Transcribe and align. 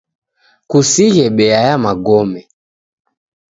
Kusighe 0.69 1.25
beya 1.35 1.59
ya 1.67 1.75
magome 1.85 2.41